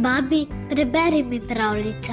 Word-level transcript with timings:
Babi, 0.00 0.46
preberi 0.70 1.22
mi 1.22 1.40
pravljico. 1.40 2.12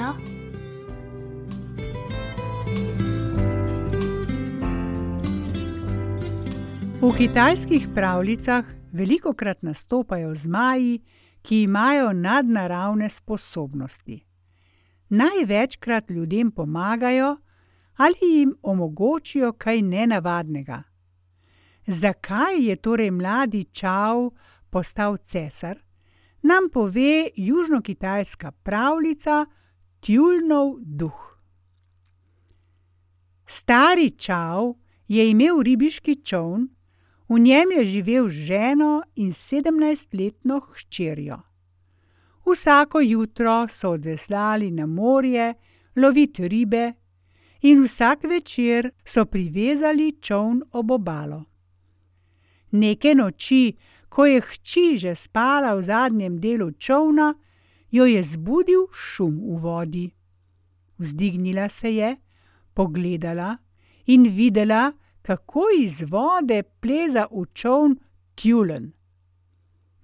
V 7.00 7.16
kitajskih 7.16 7.88
pravljicah 7.94 8.64
veliko 8.92 9.32
krat 9.32 9.62
nastopajo 9.62 10.34
zmaji, 10.34 11.00
ki 11.42 11.62
imajo 11.62 12.12
nadnaravne 12.12 13.10
sposobnosti. 13.10 14.26
Največkrat 15.08 16.10
ljudem 16.10 16.50
pomagajo 16.50 17.36
ali 17.96 18.14
jim 18.22 18.54
omogočijo 18.62 19.52
kaj 19.52 19.82
nenavadnega. 19.82 20.82
Zakaj 21.86 22.66
je 22.68 22.76
torej 22.76 23.10
mladi 23.10 23.64
Čao 23.64 24.30
postal 24.70 25.16
cesar, 25.16 25.85
nam 26.42 26.68
pove 26.72 27.28
južnokitajska 27.36 28.50
pravljica 28.52 29.46
Tjulnjev 30.00 30.74
duh. 30.80 31.38
Stari 33.46 34.10
Čao 34.10 34.74
je 35.08 35.30
imel 35.30 35.62
ribiški 35.62 36.14
čoln, 36.24 36.68
v 37.28 37.38
njem 37.38 37.70
je 37.78 37.84
živel 37.84 38.28
z 38.28 38.32
ženo 38.32 39.02
in 39.16 39.32
sedemnajstletno 39.32 40.60
hčerjo. 40.60 41.38
Vsako 42.46 43.00
jutro 43.00 43.68
so 43.68 43.90
odveslali 43.90 44.70
na 44.70 44.86
morje 44.86 45.54
lovit 45.96 46.38
ribe 46.38 46.92
in 47.62 47.82
vsak 47.82 48.24
večer 48.24 48.90
so 49.04 49.24
privezali 49.24 50.12
čoln 50.20 50.62
ob 50.72 50.90
obalo. 50.90 51.44
Neke 52.70 53.14
noči, 53.14 53.76
ko 54.16 54.24
je 54.24 54.40
hči 54.40 54.96
že 54.96 55.12
spala 55.12 55.74
v 55.76 55.82
zadnjem 55.84 56.40
delu 56.40 56.72
čolna, 56.80 57.34
jo 57.92 58.08
je 58.08 58.22
zbudil 58.24 58.88
šum 58.88 59.36
v 59.44 59.60
vodi. 59.60 60.06
Vzdignila 60.96 61.68
se 61.68 61.92
je, 61.92 62.16
pogledala 62.72 63.58
in 64.06 64.24
videla, 64.32 64.92
kako 65.20 65.68
iz 65.76 66.00
vode 66.08 66.62
pleza 66.80 67.26
v 67.28 67.44
čoln 67.52 67.98
tjulenj. 68.34 68.88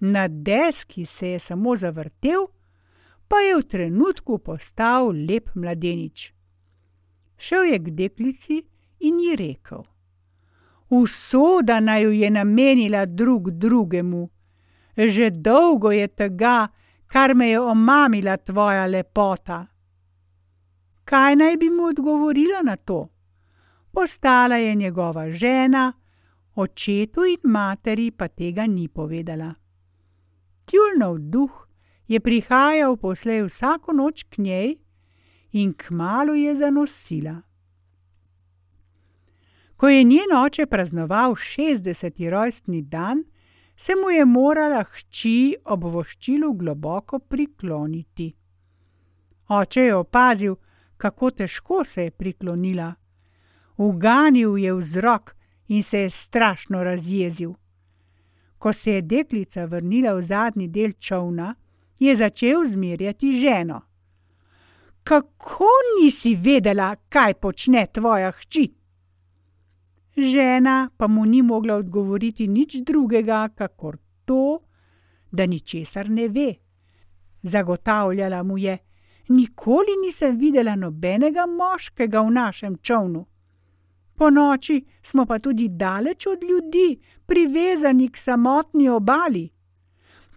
Na 0.00 0.28
deski 0.28 1.06
se 1.06 1.28
je 1.28 1.38
samo 1.38 1.76
zavrtel, 1.76 2.52
pa 3.28 3.40
je 3.40 3.56
v 3.56 3.62
trenutku 3.64 4.38
postal 4.38 5.08
lep 5.08 5.54
mladenič. 5.54 6.34
Šel 7.40 7.64
je 7.64 7.78
k 7.78 7.90
deklici 7.90 8.60
in 9.00 9.20
ji 9.20 9.36
rekel: 9.36 9.88
Usoda 10.94 11.80
naju 11.80 12.12
je 12.12 12.30
namenila 12.30 13.06
drug 13.06 13.50
drugemu. 13.50 14.28
Že 14.96 15.30
dolgo 15.30 15.92
je 15.92 16.08
tega, 16.08 16.68
kar 17.06 17.34
me 17.34 17.48
je 17.48 17.60
omamila 17.60 18.36
tvoja 18.36 18.86
lepota. 18.86 19.66
Kaj 21.04 21.36
naj 21.36 21.56
bi 21.56 21.70
mu 21.70 21.82
odgovorila 21.84 22.60
na 22.62 22.76
to? 22.76 23.08
Postala 23.92 24.56
je 24.56 24.74
njegova 24.74 25.30
žena, 25.30 25.92
očetu 26.54 27.24
in 27.24 27.40
materi 27.44 28.10
pa 28.10 28.28
tega 28.28 28.66
ni 28.66 28.88
povedala. 28.88 29.54
Tjulnjev 30.64 31.16
duh 31.18 31.68
je 32.08 32.20
prihajal 32.20 32.96
poslej 32.96 33.42
vsako 33.42 33.92
noč 33.92 34.22
k 34.22 34.38
njej 34.38 34.76
in 35.52 35.72
kmalu 35.72 36.34
je 36.34 36.54
zanosila. 36.54 37.51
Ko 39.82 39.88
je 39.88 40.04
njen 40.04 40.32
oče 40.44 40.66
praznoval 40.66 41.34
šestdeseti 41.34 42.30
rojstni 42.30 42.82
dan, 42.82 43.24
se 43.76 43.92
mu 44.02 44.10
je 44.10 44.24
morala 44.24 44.84
hči 44.84 45.56
ob 45.64 45.84
voščilu 45.84 46.52
globoko 46.52 47.18
prikloniti. 47.18 48.28
Oče 49.48 49.82
je 49.82 49.94
opazil, 49.94 50.54
kako 50.96 51.30
težko 51.30 51.84
se 51.84 52.04
je 52.04 52.10
priklonila. 52.10 52.92
Uganil 53.76 54.58
je 54.58 54.74
vzrok 54.74 55.34
in 55.68 55.82
se 55.82 55.98
je 55.98 56.10
strašno 56.10 56.84
razjezil. 56.84 57.50
Ko 58.58 58.72
se 58.72 58.92
je 58.92 59.02
deklica 59.02 59.64
vrnila 59.64 60.12
v 60.14 60.22
zadnji 60.22 60.68
del 60.68 60.92
čolna, 60.92 61.54
je 61.98 62.14
začel 62.16 62.62
zmerjati 62.66 63.32
ženo. 63.40 63.80
Kako 65.02 65.72
nisi 65.98 66.36
vedela, 66.36 66.94
kaj 67.08 67.34
počne 67.34 67.86
tvoja 67.92 68.30
hči? 68.30 68.81
Žena 70.16 70.90
pa 70.96 71.06
mu 71.06 71.24
ni 71.26 71.42
mogla 71.42 71.74
odgovoriti 71.74 72.46
nič 72.48 72.76
drugega, 72.84 73.48
kakor 73.54 73.96
to, 74.24 74.58
da 75.32 75.46
ničesar 75.46 76.10
ne 76.10 76.28
ve. 76.28 76.54
Zagotavljala 77.42 78.42
mu 78.42 78.58
je: 78.58 78.78
Nikoli 79.28 79.96
nisem 80.04 80.38
videla 80.38 80.76
nobenega 80.76 81.46
moškega 81.46 82.20
v 82.20 82.30
našem 82.30 82.76
čolnu. 82.76 83.26
Ponoči 84.14 84.84
smo 85.02 85.26
pa 85.26 85.38
tudi 85.38 85.68
daleč 85.68 86.26
od 86.26 86.42
ljudi, 86.42 87.00
privezani 87.26 88.08
k 88.08 88.16
samotni 88.16 88.88
obali. 88.88 89.48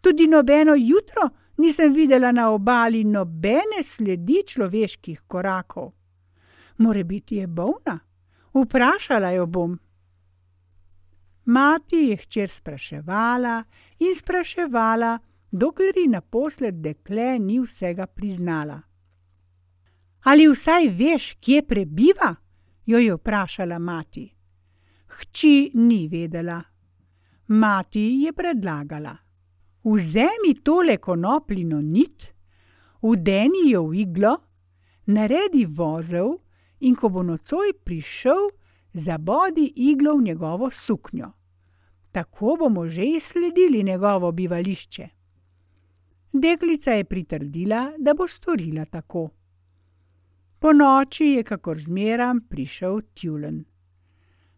Tudi 0.02 0.28
nobeno 0.28 0.76
jutro 0.76 1.30
nisem 1.58 1.94
videla 1.94 2.32
na 2.32 2.50
obali 2.50 3.04
nobene 3.04 3.84
sledi 3.84 4.44
človeških 4.48 5.22
korakov. 5.28 5.92
Morebiti 6.78 7.36
je 7.36 7.48
bolna? 7.48 8.00
Vprašala 8.56 9.30
jo 9.30 9.46
bom. 9.46 9.80
Mati 11.46 11.96
je 11.96 12.18
hčer 12.18 12.50
spraševala 12.50 13.64
in 14.00 14.16
spraševala, 14.16 15.20
dokler 15.52 15.98
ji 15.98 16.08
naposled 16.08 16.82
dekle 16.82 17.40
ni 17.40 17.60
vsega 17.60 18.08
priznala. 18.08 18.82
Ali 20.24 20.48
vsaj 20.48 20.90
veš, 20.90 21.34
kje 21.40 21.62
prebiva? 21.68 22.36
jo 22.86 22.98
je 22.98 23.14
vprašala 23.14 23.80
mati. 23.80 24.36
Hči 25.08 25.72
ni 25.74 26.08
vedela. 26.08 26.62
Mati 27.48 28.24
je 28.26 28.34
predlagala: 28.34 29.18
Vzemi 29.84 30.54
tole 30.64 30.98
konopljino 30.98 31.82
nit, 31.82 32.28
vdeni 33.02 33.70
jo 33.72 33.88
v 33.88 33.96
iglo, 33.96 34.38
naredi 35.06 35.66
vozel 35.66 36.38
in 36.80 36.96
ko 36.96 37.10
bo 37.10 37.24
nocoj 37.24 37.74
prišel, 37.84 38.50
zabodi 38.94 39.74
iglo 39.76 40.18
v 40.18 40.24
njegovo 40.24 40.70
suknjo. 40.72 41.32
Tako 42.12 42.56
bomo 42.60 42.88
že 42.88 43.04
izsledili 43.04 43.84
njegovo 43.84 44.32
bivališče. 44.32 45.10
Deklica 46.34 46.92
je 46.92 47.04
pritrdila, 47.04 47.92
da 47.98 48.14
bo 48.14 48.28
storila 48.28 48.86
tako. 48.86 49.30
Ponoči 50.60 51.26
je, 51.26 51.44
kakor 51.44 51.80
zmeram, 51.80 52.42
prišel 52.50 53.02
tjulenj. 53.14 53.64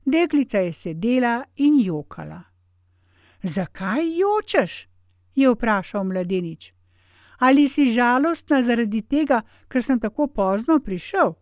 Deklica 0.06 0.58
je 0.58 0.74
sedela 0.74 1.44
in 1.56 1.80
jokala. 1.80 2.44
Zakaj 3.44 4.18
jočeš? 4.18 4.88
je 5.36 5.50
vprašal 5.50 6.04
mladenič. 6.04 6.74
Ali 7.40 7.70
si 7.70 7.86
žalostna 7.94 8.62
zaradi 8.62 9.02
tega, 9.02 9.42
ker 9.70 9.84
sem 9.84 10.00
tako 10.00 10.28
pozno 10.28 10.80
prišel? 10.80 11.36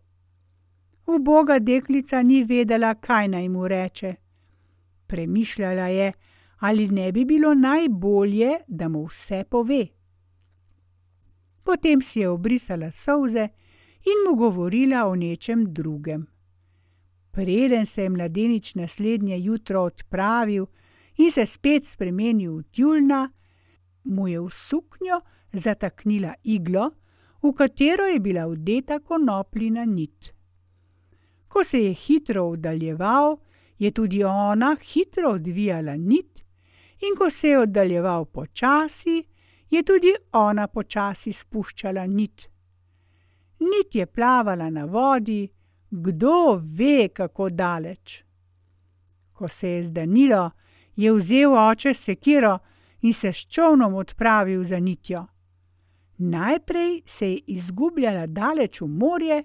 Uboga 1.06 1.58
deklica 1.58 2.22
ni 2.22 2.44
vedela, 2.44 2.94
kaj 2.94 3.28
naj 3.28 3.48
mu 3.48 3.68
reče. 3.68 4.14
Premišljala 5.06 5.86
je, 5.88 6.12
ali 6.58 6.88
ne 6.88 7.12
bi 7.12 7.24
bilo 7.24 7.54
najbolje, 7.54 8.58
da 8.66 8.88
mu 8.88 9.04
vse 9.04 9.44
pove. 9.50 9.86
Potem 11.62 12.00
si 12.00 12.20
je 12.20 12.28
obrisala 12.28 12.92
solze 12.92 13.48
in 14.06 14.22
mu 14.28 14.36
govorila 14.36 15.06
o 15.06 15.14
nečem 15.14 15.64
drugem. 15.74 16.26
Preden 17.30 17.86
se 17.86 18.02
je 18.02 18.10
mladenič 18.10 18.74
naslednje 18.74 19.38
jutro 19.38 19.82
odpravil 19.82 20.66
in 21.16 21.30
se 21.30 21.46
spet 21.46 21.84
spremenil 21.84 22.58
v 22.58 22.62
tjulna, 22.70 23.30
mu 24.04 24.28
je 24.28 24.40
v 24.40 24.50
suknjo 24.50 25.20
zataknila 25.52 26.34
iglo, 26.42 26.90
v 27.42 27.52
katero 27.52 28.04
je 28.04 28.20
bila 28.20 28.46
vdeta 28.46 28.98
konopljina 28.98 29.84
nit. 29.84 30.35
Ko 31.56 31.64
se 31.64 31.78
je 31.84 31.92
hitro 31.92 32.42
oddaljeval, 32.44 33.38
je 33.78 33.90
tudi 33.90 34.24
ona 34.24 34.76
hitro 34.92 35.30
odvijala 35.30 35.96
nit, 35.96 36.44
in 37.00 37.16
ko 37.18 37.30
se 37.30 37.48
je 37.48 37.58
oddaljeval 37.58 38.24
počasi, 38.24 39.24
je 39.70 39.82
tudi 39.82 40.12
ona 40.32 40.66
počasi 40.66 41.32
spuščala 41.32 42.06
nit. 42.06 42.50
Nit 43.60 43.94
je 43.94 44.06
plavala 44.06 44.70
na 44.70 44.84
vodi, 44.84 45.48
kdo 45.90 46.60
ve, 46.62 47.08
kako 47.08 47.48
daleč. 47.48 48.22
Ko 49.32 49.48
se 49.48 49.68
je 49.68 49.84
zdanilo, 49.84 50.50
je 50.96 51.12
vzel 51.12 51.56
oče 51.56 51.94
sekiro 51.94 52.58
in 53.00 53.12
se 53.12 53.32
s 53.32 53.46
čovnom 53.48 53.94
odpravil 53.94 54.64
za 54.64 54.78
nitjo. 54.78 55.26
Najprej 56.18 57.02
se 57.06 57.30
je 57.30 57.40
izgubljala 57.46 58.26
daleč 58.26 58.80
v 58.80 58.86
morje, 58.86 59.44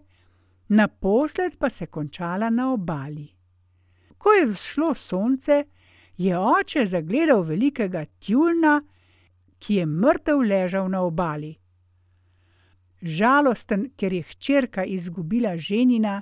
naposled 0.72 1.58
pa 1.60 1.70
se 1.70 1.86
končala 1.86 2.50
na 2.50 2.72
obali. 2.74 3.28
Ko 4.18 4.32
je 4.32 4.46
vzšlo 4.46 4.94
sonce, 4.96 5.66
je 6.18 6.38
oče 6.38 6.86
zagledal 6.86 7.44
velikega 7.44 8.06
tjulna, 8.20 8.82
ki 9.60 9.76
je 9.76 9.86
mrtev 9.86 10.40
ležal 10.40 10.90
na 10.90 11.02
obali. 11.02 11.56
Žalosten, 13.02 13.90
ker 13.98 14.14
je 14.14 14.24
hčerka 14.24 14.86
izgubila 14.86 15.58
ženina, 15.58 16.22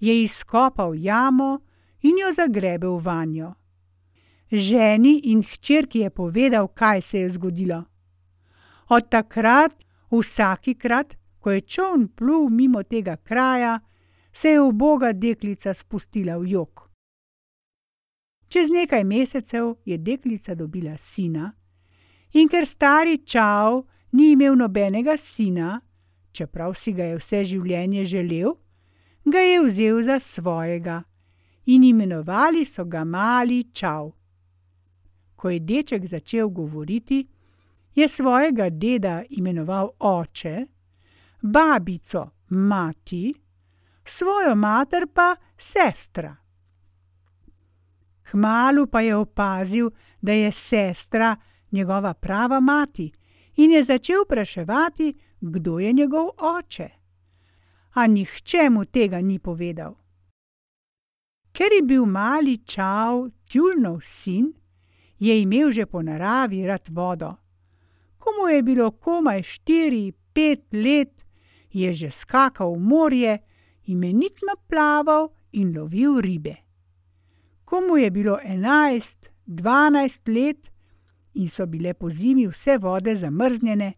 je 0.00 0.22
izkopal 0.22 0.94
jamo 0.94 1.60
in 2.02 2.18
jo 2.18 2.32
zagrebil 2.32 2.98
vanjo. 2.98 3.54
Ženi 4.50 5.20
in 5.32 5.42
hčerki 5.42 6.04
je 6.04 6.10
povedal, 6.10 6.68
kaj 6.68 7.02
se 7.02 7.20
je 7.20 7.30
zgodilo. 7.30 7.84
Od 8.88 9.08
takrat, 9.08 9.86
vsakikrat, 10.10 11.16
ko 11.46 11.52
je 11.54 11.60
čovn 11.60 12.08
plul 12.08 12.48
mimo 12.50 12.82
tega 12.82 13.16
kraja, 13.16 13.80
se 14.32 14.48
je 14.48 14.60
uboga 14.60 15.12
deklica 15.12 15.74
spustila 15.74 16.34
v 16.38 16.48
jok. 16.50 16.82
Čez 18.48 18.66
nekaj 18.70 19.04
mesecev 19.04 19.76
je 19.84 19.98
deklica 19.98 20.54
dobila 20.58 20.96
sina, 20.98 21.52
in 22.34 22.50
ker 22.50 22.66
stari 22.66 23.22
čav 23.22 23.84
ni 24.18 24.32
imel 24.32 24.58
nobenega 24.58 25.14
sina, 25.16 25.80
čeprav 26.32 26.74
si 26.74 26.92
ga 26.92 27.12
je 27.12 27.22
vse 27.22 27.44
življenje 27.44 28.04
želel, 28.04 28.58
ga 29.22 29.38
je 29.38 29.62
vzel 29.62 30.02
za 30.02 30.18
svojega 30.20 31.04
in 31.66 31.84
imenovali 31.84 32.66
so 32.66 32.84
ga 32.84 33.04
mali 33.04 33.68
čav. 33.70 34.10
Ko 35.36 35.50
je 35.50 35.60
deček 35.60 36.06
začel 36.06 36.48
govoriti, 36.48 37.28
je 37.94 38.08
svojega 38.08 38.66
deda 38.70 39.22
imenoval 39.30 39.94
oče, 39.98 40.66
babico 41.46 42.30
mati, 42.48 43.34
svojo 44.04 44.54
mater 44.54 45.06
pa 45.14 45.36
sestra. 45.58 46.36
Kmalu 48.30 48.86
pa 48.86 49.00
je 49.00 49.16
opazil, 49.16 49.90
da 50.20 50.32
je 50.32 50.52
sestra 50.52 51.36
njegova 51.70 52.14
prava 52.14 52.60
mati, 52.60 53.12
in 53.56 53.70
je 53.70 53.82
začel 53.82 54.24
vpraševati, 54.24 55.14
kdo 55.40 55.78
je 55.78 55.92
njegov 55.92 56.28
oče. 56.38 56.88
A 57.94 58.06
nihče 58.06 58.70
mu 58.70 58.84
tega 58.84 59.20
ni 59.20 59.38
povedal. 59.38 59.94
Ker 61.52 61.72
je 61.72 61.82
bil 61.82 62.04
mali 62.04 62.58
čav 62.66 63.30
tjulnov 63.48 64.00
sin, 64.00 64.52
je 65.18 65.42
imel 65.42 65.70
že 65.70 65.86
po 65.86 66.02
naravi 66.02 66.66
rad 66.66 66.88
vodo. 66.90 67.34
Ko 68.18 68.30
mu 68.40 68.48
je 68.48 68.62
bilo 68.62 68.90
komaj 68.90 69.42
štiri, 69.42 70.12
pet 70.32 70.66
let, 70.72 71.25
je 71.76 71.92
že 71.92 72.10
skakal 72.10 72.72
v 72.72 72.80
morje, 72.80 73.32
imenitno 73.84 74.56
plaval 74.68 75.28
in 75.52 75.76
lovil 75.76 76.20
ribe 76.24 76.66
ko 77.66 77.80
mu 77.80 77.96
je 77.98 78.10
bilo 78.10 78.38
enajst, 78.44 79.30
dvanajst 79.46 80.28
let 80.28 80.70
in 81.34 81.48
so 81.48 81.66
bile 81.66 81.94
po 81.94 82.10
zimi 82.10 82.46
vse 82.46 82.78
vode 82.78 83.16
zamrznjene, 83.16 83.92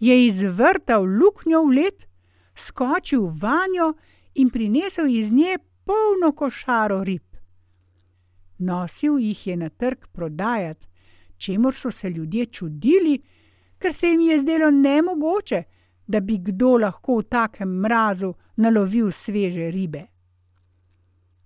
je 0.00 0.26
izvrtal 0.26 1.04
luknjo 1.04 1.62
v 1.64 1.76
led, 1.78 2.04
skočil 2.54 3.30
vanjo 3.42 3.94
in 4.34 4.50
prinesel 4.50 5.06
iz 5.08 5.32
nje 5.32 5.58
polno 5.84 6.32
košaro 6.32 7.04
rib. 7.04 7.22
Nosil 8.58 9.18
jih 9.18 9.46
je 9.46 9.56
na 9.56 9.68
trg 9.68 10.06
prodajati, 10.12 10.86
čemu 11.36 11.72
so 11.72 11.90
se 11.90 12.10
ljudje 12.10 12.46
čudili, 12.46 13.22
ker 13.78 13.94
se 13.94 14.08
jim 14.08 14.20
je 14.20 14.40
zdelo 14.40 14.70
nemogoče, 14.70 15.62
da 16.06 16.20
bi 16.20 16.38
kdo 16.38 16.76
lahko 16.78 17.18
v 17.18 17.22
takem 17.22 17.68
mrazu 17.68 18.34
nalovil 18.56 19.10
sveže 19.12 19.70
ribe. 19.70 20.06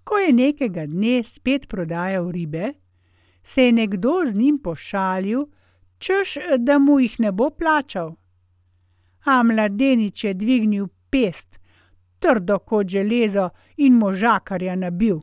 Ko 0.04 0.18
je 0.18 0.32
nekega 0.32 0.86
dne 0.86 1.22
spet 1.24 1.68
prodajal 1.68 2.30
ribe, 2.30 2.72
se 3.42 3.64
je 3.64 3.72
nekdo 3.72 4.20
z 4.26 4.34
njim 4.34 4.58
pošalil, 4.58 5.46
češ 5.98 6.36
da 6.58 6.78
mu 6.78 7.00
jih 7.00 7.20
ne 7.20 7.32
bo 7.32 7.50
plačal. 7.50 8.16
A 9.24 9.42
mladenič 9.42 10.24
je 10.24 10.34
dvignil 10.34 10.88
pest, 11.10 11.60
trdo 12.18 12.58
kot 12.58 12.86
železo 12.86 13.50
in 13.76 13.94
možakarja 13.94 14.76
nabil. 14.76 15.20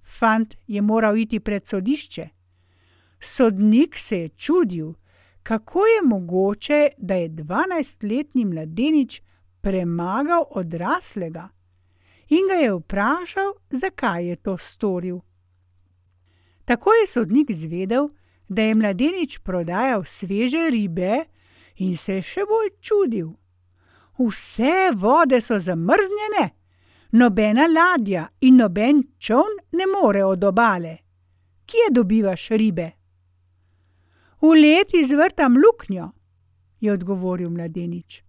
Fant 0.00 0.56
je 0.66 0.82
moral 0.82 1.16
iti 1.16 1.40
pred 1.40 1.66
sodišče. 1.66 2.28
Sodnik 3.20 3.98
se 3.98 4.18
je 4.18 4.28
čudil, 4.28 4.94
kako 5.42 5.86
je 5.86 6.02
mogoče, 6.04 6.88
da 6.98 7.14
je 7.14 7.28
dvanajstletni 7.28 8.44
mladenič 8.44 9.22
premagal 9.60 10.44
odraslega 10.50 11.48
in 12.28 12.48
ga 12.48 12.54
je 12.54 12.72
vprašal, 12.74 13.52
zakaj 13.70 14.26
je 14.28 14.36
to 14.36 14.58
storil. 14.58 15.18
Tako 16.64 16.90
je 16.92 17.06
sodnik 17.06 17.52
zvedel, 17.52 18.08
da 18.48 18.62
je 18.62 18.74
mladenič 18.74 19.38
prodajal 19.38 20.04
sveže 20.04 20.70
ribe 20.70 21.24
in 21.76 21.96
se 21.96 22.14
je 22.14 22.22
še 22.22 22.46
bolj 22.48 22.70
čudil. 22.80 23.28
Vse 24.18 24.92
vode 24.94 25.40
so 25.40 25.58
zamrznjene, 25.58 26.50
nobena 27.12 27.66
ladja 27.66 28.28
in 28.40 28.56
noben 28.56 29.02
čovn 29.18 29.60
ne 29.72 29.86
more 29.86 30.24
od 30.24 30.44
obale. 30.44 30.96
Kje 31.66 31.90
dobivaš 31.90 32.48
ribe? 32.48 32.90
V 34.42 34.46
let 34.46 34.94
izvrtam 34.94 35.54
luknjo, 35.56 36.10
je 36.80 36.92
odgovoril 36.92 37.50
mladenič. 37.50 38.22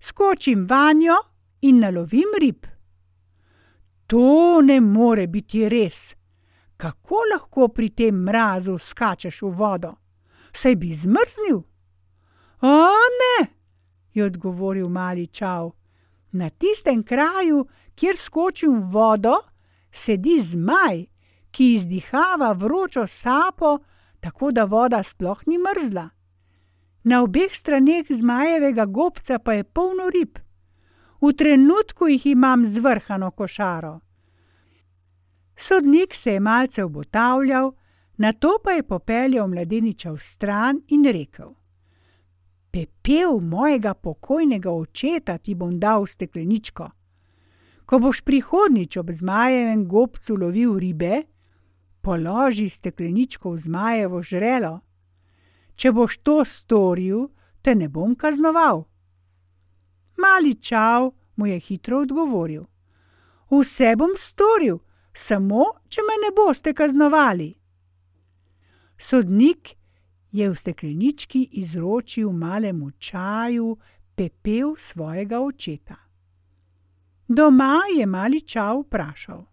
Skočim 0.00 0.66
vanjo 0.68 1.16
in 1.60 1.78
nalovim 1.78 2.36
rib. 2.40 2.66
To 4.06 4.60
ne 4.60 4.80
more 4.80 5.26
biti 5.26 5.68
res. 5.68 6.14
Kako 6.76 7.16
lahko 7.32 7.68
pri 7.68 7.88
tem 7.88 8.14
mrazu 8.14 8.78
skačeš 8.78 9.40
v 9.42 9.52
vodo? 9.56 9.94
Saj 10.52 10.76
bi 10.76 10.92
zmrznil. 10.94 11.62
O 12.60 12.90
ne, 13.20 13.46
je 14.14 14.24
odgovoril 14.24 14.88
mali 14.88 15.26
čav. 15.26 15.72
Na 16.32 16.50
tistem 16.50 17.02
kraju, 17.02 17.64
kjer 17.94 18.16
skočim 18.16 18.76
v 18.82 18.92
vodo, 18.92 19.38
sedi 19.92 20.40
zmaj, 20.42 21.06
ki 21.50 21.74
izdihava 21.74 22.52
vročo 22.52 23.06
sapo, 23.06 23.78
tako 24.24 24.48
da 24.56 24.64
voda 24.64 25.02
sploh 25.02 25.44
ni 25.46 25.60
mrzla. 25.60 26.08
Na 27.04 27.20
obeh 27.22 27.52
straneh 27.52 28.08
zmajevega 28.08 28.88
gobca 28.88 29.38
pa 29.38 29.52
je 29.52 29.64
polno 29.64 30.08
rib 30.08 30.40
v 31.24 31.32
trenutku 31.32 32.08
jih 32.08 32.26
imam 32.26 32.64
zvrhano 32.64 33.30
košaro. 33.30 34.00
Sodnik 35.56 36.14
se 36.14 36.32
je 36.32 36.40
malce 36.40 36.84
obotavljal, 36.84 37.72
na 38.16 38.32
to 38.32 38.58
pa 38.64 38.70
je 38.70 38.82
popeljal 38.82 39.48
mladeniča 39.48 40.10
v 40.10 40.18
stran 40.18 40.80
in 40.88 41.04
rekel: 41.04 41.54
Pepel 42.70 43.40
mojega 43.40 43.94
pokojnega 43.94 44.70
očeta 44.70 45.38
ti 45.38 45.54
bom 45.54 45.80
dal 45.80 46.02
v 46.02 46.10
stekleničko. 46.10 46.90
Ko 47.86 47.98
boš 47.98 48.20
prihodnič 48.20 48.96
ob 48.96 49.10
zmajevem 49.10 49.88
gobcu 49.88 50.36
lovil 50.36 50.78
ribe, 50.78 51.22
položi 52.04 52.68
stekleničko 52.68 53.50
v 53.50 53.58
zmajevo 53.58 54.22
žrelo. 54.22 54.80
Če 55.74 55.92
boš 55.92 56.18
to 56.20 56.42
storil, 56.44 57.28
te 57.62 57.74
ne 57.74 57.88
bom 57.88 58.14
kaznoval. 58.14 58.84
Mali 60.20 60.54
čav 60.54 61.10
mu 61.36 61.46
je 61.46 61.58
hitro 61.58 62.02
odgovoril: 62.04 62.66
Vse 63.50 63.94
bom 63.96 64.12
storil, 64.16 64.78
samo 65.14 65.64
če 65.88 66.04
me 66.04 66.18
ne 66.26 66.30
boste 66.36 66.74
kaznovali. 66.74 67.54
Sodnik 68.98 69.74
je 70.32 70.50
v 70.50 70.54
steklenički 70.54 71.48
izročil 71.62 72.30
malemu 72.32 72.90
čaju 72.90 73.76
pepel 74.14 74.74
svojega 74.78 75.40
očeta. 75.40 75.96
Doma 77.28 77.80
je 77.96 78.06
mali 78.06 78.40
čav 78.40 78.84
vprašal: 78.84 79.44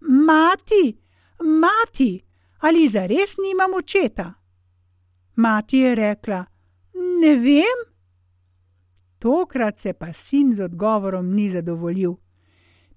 Mati, 0.00 0.96
mati, 1.40 2.24
ali 2.58 2.88
zares 2.88 3.36
nimam 3.38 3.74
očeta? 3.74 4.34
Mati 5.36 5.78
je 5.78 5.94
rekla: 5.94 6.44
Ne 7.20 7.36
vem, 7.36 7.88
Tokrat 9.18 9.78
se 9.78 9.92
pa 9.92 10.12
sin 10.12 10.54
z 10.54 10.62
odgovorom 10.62 11.34
ni 11.34 11.50
zadovoljil. 11.50 12.14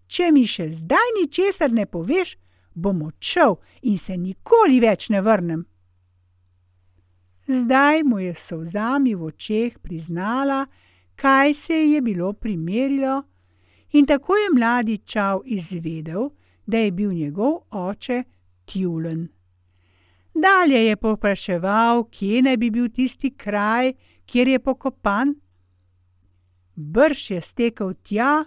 Če 0.07 0.31
mi 0.31 0.45
še 0.45 0.67
zdaj 0.75 1.13
ničesar 1.17 1.71
ne 1.73 1.85
poveš, 1.85 2.35
bom 2.73 3.01
odšel 3.07 3.57
in 3.89 3.97
se 3.97 4.17
nikoli 4.17 4.79
več 4.79 5.09
ne 5.09 5.21
vrnem. 5.21 5.63
Zdaj 7.47 8.03
mu 8.03 8.19
je 8.21 8.35
solzami 8.37 9.15
v 9.15 9.31
očeh 9.31 9.79
priznala, 9.81 10.65
kaj 11.15 11.53
se 11.53 11.79
je 11.93 12.01
bilo 12.01 12.33
primerilo, 12.33 13.23
in 13.97 14.05
tako 14.05 14.37
je 14.37 14.53
mladi 14.53 14.97
čav 14.97 15.41
izvedel, 15.45 16.29
da 16.65 16.77
je 16.77 16.91
bil 16.91 17.13
njegov 17.13 17.53
oče 17.71 18.23
Tjulen. 18.65 19.27
Dalje 20.33 20.85
je 20.85 20.95
povpraševal, 20.95 22.03
kje 22.03 22.41
naj 22.41 22.57
bi 22.57 22.69
bil 22.71 22.89
tisti 22.89 23.33
kraj, 23.35 23.93
kjer 24.25 24.47
je 24.47 24.59
pokopan 24.59 25.35
brž 26.75 27.31
je 27.31 27.41
stekel 27.41 27.93
tja, 28.03 28.45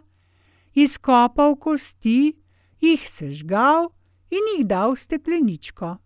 izkopal 0.74 1.56
kosti, 1.56 2.34
jih 2.80 3.08
sežgal 3.08 3.92
in 4.30 4.42
jih 4.54 4.66
dal 4.66 4.94
v 4.94 5.00
stekleničko. 5.00 5.96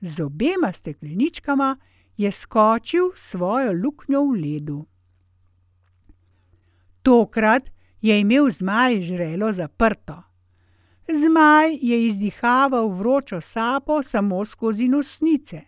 Z 0.00 0.20
obema 0.22 0.72
stekleničkama 0.72 1.76
je 2.16 2.32
skočil 2.32 3.12
svojo 3.14 3.72
luknjo 3.72 4.22
v 4.24 4.40
ledu. 4.42 4.86
Tokrat 7.02 7.70
je 8.00 8.20
imel 8.20 8.50
zmaj 8.50 9.00
žrelo 9.00 9.52
zaprto. 9.52 10.27
Zmaj 11.08 11.78
je 11.82 12.06
izdihaval 12.06 12.88
vročo 12.88 13.40
sapo 13.40 14.02
samo 14.02 14.44
skozi 14.44 14.88
nosnice. 14.88 15.60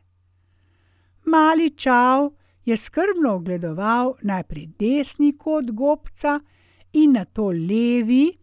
Mali 1.24 1.70
čau 1.70 2.34
je 2.64 2.76
skrbno 2.76 3.34
ogledoval 3.34 4.14
najprej 4.22 4.66
desni 4.78 5.38
kot 5.38 5.70
gobca 5.70 6.40
in 6.92 7.12
nato 7.12 7.46
levi, 7.46 8.38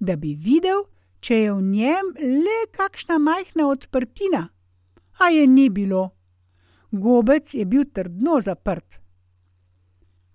da 0.00 0.16
bi 0.16 0.34
videl, 0.34 0.84
če 1.20 1.38
je 1.38 1.52
v 1.52 1.62
njem 1.62 2.12
le 2.20 2.58
kakšna 2.72 3.18
majhna 3.18 3.68
odprtina, 3.68 4.48
a 5.18 5.28
je 5.28 5.46
ni 5.46 5.68
bilo. 5.70 6.10
Gobec 6.90 7.54
je 7.54 7.64
bil 7.64 7.84
trdno 7.92 8.40
zaprt. 8.40 9.00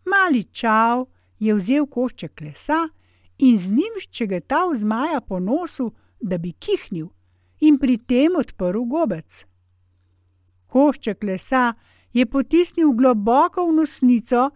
Mali 0.06 0.44
čau 0.44 1.06
je 1.39 1.54
vzel 1.54 1.86
košček 1.86 2.42
lesa 2.42 2.88
in 3.39 3.58
z 3.58 3.72
njim 3.72 3.96
ščegetal 4.00 4.75
zmaja 4.75 5.22
po 5.22 5.39
nosu, 5.39 5.91
da 6.19 6.38
bi 6.38 6.51
kihnil, 6.51 7.10
in 7.60 7.79
pri 7.79 7.98
tem 7.98 8.36
odprl 8.36 8.84
gobec. 8.86 9.46
Košček 10.67 11.24
lesa 11.24 11.74
je 12.13 12.25
potisnil 12.25 12.91
globoko 12.93 13.65
v 13.67 13.79
nosnico, 13.81 14.50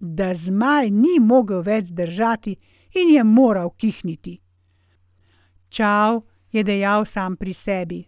da 0.00 0.34
zmaj 0.34 0.90
ni 0.90 1.18
mogel 1.20 1.62
več 1.62 1.90
zdržati 1.92 2.56
in 2.94 3.14
je 3.14 3.24
moral 3.24 3.70
kihniti. 3.70 4.38
Čau, 5.68 6.22
je 6.52 6.64
dejal 6.64 7.04
sam 7.04 7.36
pri 7.36 7.52
sebi. 7.52 8.00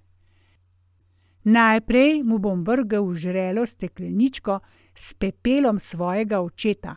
Najprej 1.44 2.22
mu 2.22 2.38
bom 2.38 2.64
vrgel 2.64 3.04
v 3.04 3.14
žrelo 3.16 3.66
stekleničko 3.66 4.60
s 4.94 5.14
pepelom 5.14 5.78
svojega 5.78 6.40
očeta. 6.40 6.96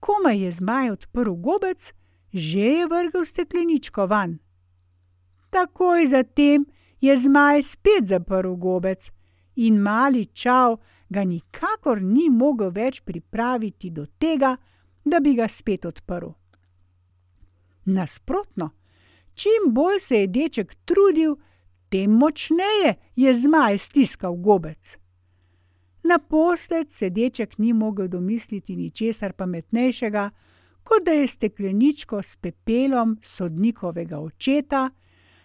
Komaj 0.00 0.38
je 0.38 0.52
zmaj 0.52 0.90
odprl 0.90 1.34
gobec, 1.34 1.92
že 2.32 2.60
je 2.60 2.86
vrgel 2.86 3.24
stekleničko 3.24 4.06
van. 4.06 4.38
Takoj 5.50 6.06
zatem 6.06 6.66
je 7.00 7.16
zmaj 7.16 7.62
spet 7.62 8.06
zaprl 8.06 8.54
gobec 8.56 9.10
in 9.56 9.80
mali 9.80 10.26
čau 10.26 10.78
ga 11.08 11.24
nikakor 11.24 12.02
ni 12.02 12.28
mogel 12.30 12.70
več 12.70 13.00
pripraviti 13.00 13.90
do 13.90 14.06
tega, 14.18 14.56
da 15.04 15.20
bi 15.20 15.34
ga 15.34 15.48
spet 15.48 15.86
odprl. 15.88 16.34
Nasprotno, 17.84 18.70
čim 19.34 19.72
bolj 19.72 20.00
se 20.00 20.20
je 20.20 20.26
deček 20.26 20.74
trudil, 20.84 21.36
tem 21.88 22.12
močneje 22.12 22.98
je 23.16 23.34
zmaj 23.34 23.78
stiskal 23.78 24.36
gobec. 24.36 24.98
Naposled 26.08 26.90
se 26.90 27.10
deček 27.10 27.58
ni 27.58 27.72
mogel 27.72 28.08
domisliti 28.08 28.76
ničesar 28.76 29.32
pametnejšega, 29.32 30.30
kot 30.82 31.04
da 31.04 31.12
je 31.12 31.26
stekleničko 31.28 32.22
s 32.22 32.36
pepelom 32.36 33.18
sodnikovega 33.22 34.18
očeta, 34.18 34.90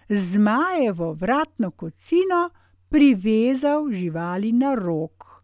zmajevo 0.10 1.14
vratno 1.14 1.72
kocino 1.72 2.50
privezal 2.90 3.92
živali 3.92 4.52
na 4.52 4.76
rok. 4.76 5.44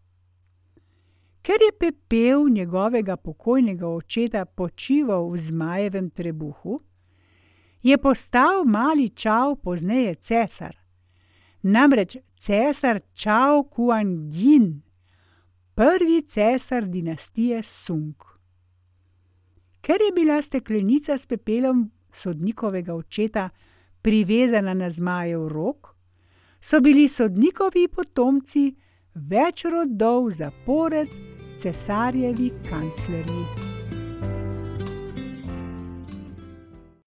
Ker 1.42 1.60
je 1.68 1.72
pepel 1.78 2.48
njegovega 2.48 3.16
pokojnega 3.16 3.88
očeta 3.88 4.44
počival 4.44 5.30
v 5.30 5.36
zmajevem 5.36 6.10
trebuhu, 6.10 6.80
je 7.82 7.98
postal 7.98 8.64
mali 8.64 9.08
čau 9.08 9.56
pozneje 9.56 10.14
cesar. 10.14 10.76
Namreč 11.62 12.16
cesar 12.36 13.00
Čau 13.12 13.64
Kuan-Jin, 13.68 14.80
prvi 15.80 16.22
cesar 16.22 16.84
dinastije 16.84 17.62
Sung. 17.62 18.14
Ker 19.80 19.96
je 20.00 20.12
bila 20.14 20.42
steklenica 20.42 21.18
s 21.18 21.26
pepelom 21.26 21.90
sodnikovega 22.12 22.94
očeta 22.94 23.48
privezana 24.02 24.74
na 24.74 24.90
zmajev 24.90 25.48
rok, 25.48 25.94
so 26.60 26.80
bili 26.80 27.08
sodnikovi 27.08 27.88
potomci 27.88 28.74
več 29.14 29.64
rodov 29.64 30.30
zapored 30.30 31.08
cesarjevi 31.58 32.52
kanclerji. 32.68 33.69